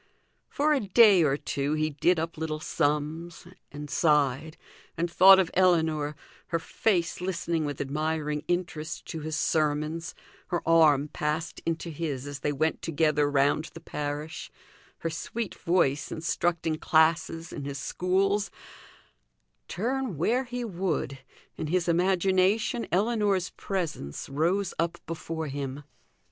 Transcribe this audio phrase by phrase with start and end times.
[0.49, 4.57] For a day or two he did up little sums, and sighed,
[4.97, 6.15] and thought of Ellinor,
[6.47, 10.15] her face listening with admiring interest to his sermons,
[10.47, 14.51] her arm passed into his as they went together round the parish;
[15.01, 18.49] her sweet voice instructing classes in his schools
[19.67, 21.19] turn where he would,
[21.57, 25.83] in his imagination Ellinor's presence rose up before him.